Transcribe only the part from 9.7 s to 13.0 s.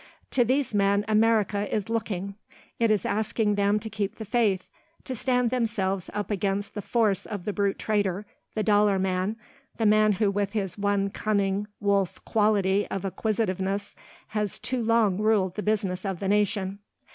the man who with his one cunning wolf quality